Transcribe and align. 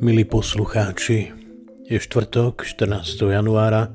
Milí 0.00 0.24
poslucháči, 0.24 1.28
je 1.84 2.00
štvrtok 2.00 2.64
14. 2.64 3.20
januára 3.36 3.92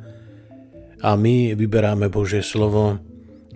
a 1.01 1.17
my 1.17 1.57
vyberáme 1.57 2.13
Božie 2.13 2.45
slovo 2.45 3.01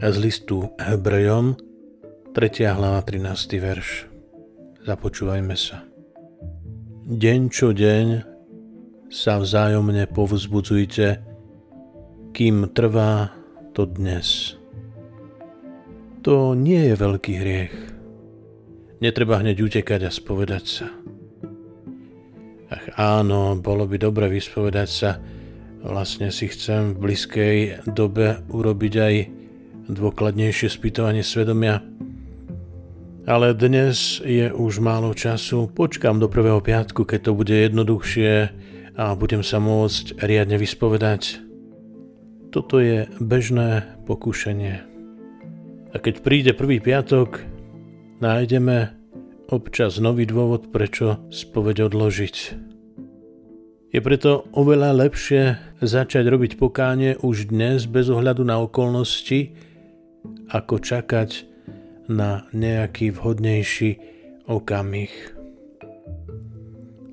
z 0.01 0.17
listu 0.17 0.73
Hebrejom, 0.81 1.53
3. 2.33 2.73
hlava 2.73 3.05
13. 3.05 3.53
verš. 3.61 4.09
Započúvajme 4.81 5.53
sa. 5.53 5.85
Deň 7.05 7.39
čo 7.53 7.69
deň 7.69 8.07
sa 9.13 9.37
vzájomne 9.37 10.09
povzbudzujte, 10.09 11.21
kým 12.33 12.73
trvá 12.73 13.29
to 13.77 13.85
dnes. 13.85 14.57
To 16.25 16.57
nie 16.57 16.81
je 16.81 16.95
veľký 16.97 17.33
hriech. 17.45 17.75
Netreba 19.05 19.37
hneď 19.37 19.61
utekať 19.61 20.01
a 20.01 20.09
spovedať 20.09 20.65
sa. 20.65 20.89
Ach 22.69 22.85
áno, 23.21 23.57
bolo 23.57 23.89
by 23.89 23.97
dobre 23.97 24.29
vyspovedať 24.29 24.89
sa. 24.89 25.17
Vlastne 25.81 26.29
si 26.29 26.45
chcem 26.45 26.93
v 26.93 27.01
blízkej 27.01 27.57
dobe 27.89 28.45
urobiť 28.45 28.93
aj 28.93 29.15
dôkladnejšie 29.89 30.69
spýtovanie 30.69 31.25
svedomia. 31.25 31.81
Ale 33.25 33.57
dnes 33.57 34.21
je 34.21 34.53
už 34.53 34.85
málo 34.85 35.17
času. 35.17 35.65
Počkám 35.73 36.21
do 36.21 36.29
prvého 36.29 36.61
piatku, 36.61 37.09
keď 37.09 37.29
to 37.29 37.31
bude 37.33 37.53
jednoduchšie 37.53 38.53
a 38.97 39.17
budem 39.17 39.41
sa 39.41 39.57
môcť 39.57 40.21
riadne 40.21 40.61
vyspovedať. 40.61 41.41
Toto 42.53 42.77
je 42.77 43.09
bežné 43.17 43.97
pokušenie. 44.05 44.75
A 45.89 45.95
keď 45.97 46.21
príde 46.21 46.51
prvý 46.53 46.77
piatok, 46.77 47.41
nájdeme 48.21 48.98
občas 49.49 49.97
nový 49.97 50.29
dôvod, 50.29 50.69
prečo 50.69 51.17
spoveď 51.33 51.89
odložiť. 51.89 52.35
Je 53.89 53.99
preto 54.05 54.45
oveľa 54.53 54.93
lepšie 54.93 55.57
začať 55.81 56.29
robiť 56.29 56.61
pokánie 56.61 57.17
už 57.25 57.49
dnes 57.49 57.89
bez 57.89 58.13
ohľadu 58.13 58.45
na 58.45 58.61
okolnosti, 58.61 59.57
ako 60.53 60.77
čakať 60.77 61.49
na 62.05 62.45
nejaký 62.53 63.09
vhodnejší 63.09 63.97
okamih. 64.45 65.13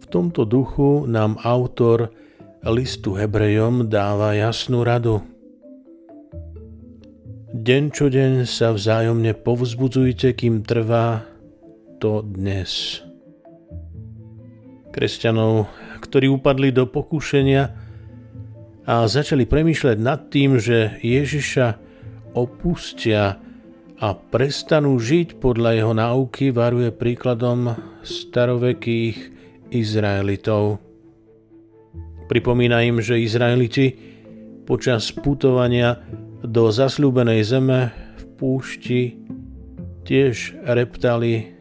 V 0.00 0.06
tomto 0.12 0.44
duchu 0.44 1.08
nám 1.08 1.40
autor 1.40 2.12
listu 2.60 3.16
Hebrejom 3.16 3.88
dáva 3.88 4.36
jasnú 4.36 4.84
radu. 4.84 5.24
Deň 7.56 7.82
čo 7.88 8.12
deň 8.12 8.44
sa 8.44 8.76
vzájomne 8.76 9.32
povzbudzujte, 9.32 10.36
kým 10.36 10.60
trvá 10.60 11.24
to 11.96 12.20
dnes. 12.24 13.00
Kresťanov, 14.92 15.68
ktorí 16.00 16.28
upadli 16.28 16.72
do 16.72 16.88
pokušenia 16.88 17.62
a 18.86 18.94
začali 19.04 19.44
premýšľať 19.44 19.96
nad 20.00 20.28
tým, 20.28 20.56
že 20.60 20.96
Ježiša 21.00 21.76
opustia 22.36 23.40
a 23.96 24.08
prestanú 24.12 25.00
žiť 25.00 25.40
podľa 25.40 25.70
jeho 25.72 25.94
náuky, 25.96 26.52
varuje 26.52 26.92
príkladom 26.92 27.76
starovekých 28.04 29.16
Izraelitov. 29.72 30.78
Pripomína 32.28 32.84
im, 32.84 33.00
že 33.00 33.20
Izraeliti 33.20 33.96
počas 34.68 35.08
putovania 35.10 35.96
do 36.44 36.68
zasľúbenej 36.68 37.40
zeme 37.42 37.90
v 38.20 38.22
púšti 38.36 39.02
tiež 40.06 40.60
reptali 40.62 41.55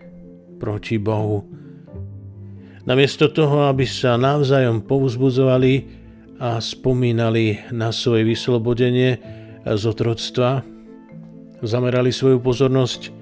proti 0.65 0.97
Bohu. 0.97 1.45
Namiesto 2.89 3.29
toho, 3.29 3.69
aby 3.69 3.85
sa 3.85 4.17
navzájom 4.17 4.81
povzbudzovali 4.89 5.73
a 6.41 6.57
spomínali 6.57 7.69
na 7.69 7.93
svoje 7.93 8.25
vyslobodenie 8.25 9.21
z 9.61 9.83
otroctva, 9.85 10.65
zamerali 11.61 12.09
svoju 12.09 12.41
pozornosť 12.41 13.13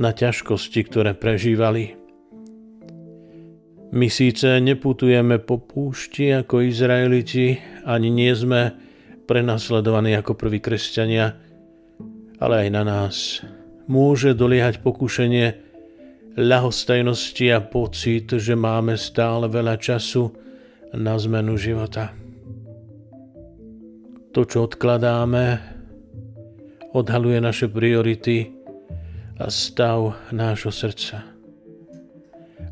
na 0.00 0.16
ťažkosti, 0.16 0.80
ktoré 0.88 1.12
prežívali. 1.12 1.92
My 3.92 4.08
síce 4.08 4.56
neputujeme 4.64 5.44
po 5.44 5.60
púšti 5.60 6.32
ako 6.32 6.64
Izraeliti, 6.64 7.60
ani 7.84 8.08
nie 8.08 8.32
sme 8.32 8.72
prenasledovaní 9.28 10.16
ako 10.16 10.40
prví 10.40 10.64
kresťania, 10.64 11.36
ale 12.40 12.64
aj 12.64 12.68
na 12.72 12.82
nás 12.88 13.44
môže 13.84 14.32
doliehať 14.32 14.80
pokušenie 14.80 15.71
ľahostajnosti 16.36 17.46
a 17.52 17.60
pocit, 17.60 18.32
že 18.32 18.56
máme 18.56 18.96
stále 18.96 19.48
veľa 19.48 19.76
času 19.76 20.32
na 20.96 21.16
zmenu 21.20 21.56
života. 21.60 22.12
To, 24.32 24.40
čo 24.48 24.64
odkladáme, 24.64 25.60
odhaluje 26.96 27.36
naše 27.40 27.68
priority 27.68 28.52
a 29.36 29.52
stav 29.52 30.16
nášho 30.32 30.72
srdca. 30.72 31.24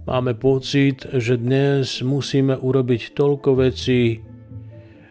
Máme 0.09 0.33
pocit, 0.41 1.05
že 1.13 1.37
dnes 1.37 2.01
musíme 2.01 2.57
urobiť 2.57 3.13
toľko 3.13 3.61
vecí, 3.61 4.25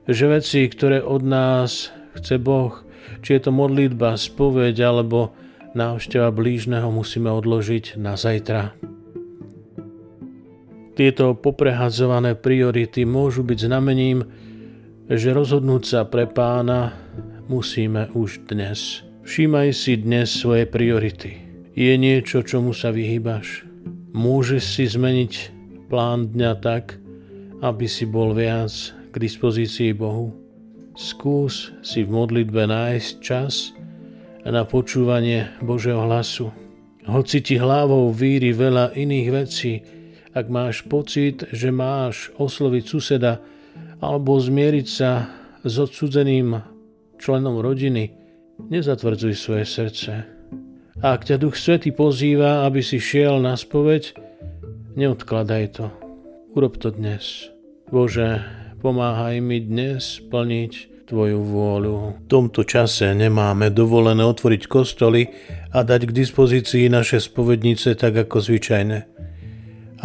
že 0.09 0.25
veci, 0.25 0.65
ktoré 0.65 1.05
od 1.05 1.21
nás 1.21 1.93
chce 2.17 2.41
Boh, 2.41 2.73
či 3.21 3.37
je 3.37 3.41
to 3.45 3.51
modlitba, 3.53 4.17
spoveď 4.17 4.75
alebo 4.89 5.37
návšteva 5.79 6.35
blížneho 6.35 6.91
musíme 6.91 7.31
odložiť 7.31 7.95
na 7.95 8.19
zajtra. 8.19 8.75
Tieto 10.99 11.31
poprehadzované 11.39 12.35
priority 12.35 13.07
môžu 13.07 13.47
byť 13.47 13.59
znamením, 13.71 14.27
že 15.07 15.31
rozhodnúť 15.31 15.83
sa 15.87 16.03
pre 16.03 16.27
pána 16.27 16.91
musíme 17.47 18.11
už 18.11 18.43
dnes. 18.51 19.07
Všímaj 19.23 19.71
si 19.71 19.95
dnes 19.95 20.27
svoje 20.27 20.67
priority. 20.67 21.39
Je 21.71 21.95
niečo, 21.95 22.43
čomu 22.43 22.75
sa 22.75 22.91
vyhýbaš? 22.91 23.63
Môžeš 24.11 24.63
si 24.75 24.83
zmeniť 24.91 25.33
plán 25.87 26.35
dňa 26.35 26.51
tak, 26.59 26.99
aby 27.63 27.87
si 27.87 28.03
bol 28.03 28.35
viac 28.35 28.91
k 29.09 29.15
dispozícii 29.15 29.95
Bohu? 29.95 30.35
Skús 30.99 31.71
si 31.79 32.03
v 32.03 32.11
modlitbe 32.11 32.67
nájsť 32.67 33.11
čas, 33.23 33.71
na 34.49 34.65
počúvanie 34.65 35.53
Božieho 35.61 36.09
hlasu. 36.09 36.49
Hoci 37.05 37.41
ti 37.45 37.61
hlavou 37.61 38.09
víri 38.09 38.49
veľa 38.49 38.97
iných 38.97 39.27
vecí, 39.29 39.81
ak 40.33 40.45
máš 40.49 40.85
pocit, 40.85 41.45
že 41.53 41.69
máš 41.69 42.33
osloviť 42.37 42.83
suseda 42.85 43.41
alebo 44.01 44.37
zmieriť 44.41 44.87
sa 44.89 45.29
s 45.61 45.73
odsudzeným 45.77 46.57
členom 47.21 47.61
rodiny, 47.61 48.13
nezatvrdzuj 48.73 49.33
svoje 49.37 49.65
srdce. 49.69 50.13
Ak 50.99 51.29
ťa 51.29 51.39
Duch 51.39 51.55
Svety 51.55 51.95
pozýva, 51.95 52.67
aby 52.67 52.83
si 52.83 52.99
šiel 52.99 53.39
na 53.39 53.55
spoveď, 53.55 54.17
neodkladaj 54.99 55.65
to. 55.79 55.85
Urob 56.57 56.75
to 56.81 56.91
dnes. 56.91 57.47
Bože, 57.87 58.43
pomáhaj 58.83 59.39
mi 59.39 59.63
dnes 59.63 60.19
plniť 60.19 60.88
Tvoju 61.09 61.41
vôľu. 61.41 62.21
V 62.21 62.29
tomto 62.29 62.61
čase 62.61 63.17
nemáme 63.17 63.73
dovolené 63.73 64.21
otvoriť 64.21 64.69
kostoly 64.69 65.33
a 65.73 65.81
dať 65.81 66.05
k 66.05 66.15
dispozícii 66.21 66.85
naše 66.85 67.17
spovednice 67.17 67.97
tak 67.97 68.13
ako 68.13 68.37
zvyčajne. 68.37 69.09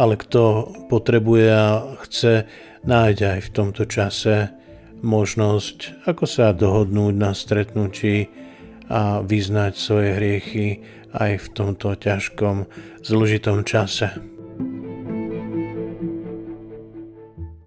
Ale 0.01 0.13
kto 0.17 0.73
potrebuje 0.89 1.47
a 1.53 1.93
chce, 2.01 2.49
nájde 2.89 3.37
aj 3.37 3.41
v 3.45 3.53
tomto 3.53 3.85
čase 3.85 4.49
možnosť, 5.05 6.09
ako 6.09 6.25
sa 6.25 6.57
dohodnúť 6.57 7.13
na 7.13 7.37
stretnutí 7.37 8.25
a 8.89 9.21
vyznať 9.21 9.73
svoje 9.77 10.09
hriechy 10.17 10.81
aj 11.13 11.37
v 11.37 11.47
tomto 11.53 11.93
ťažkom, 12.01 12.65
zložitom 13.05 13.61
čase. 13.61 14.34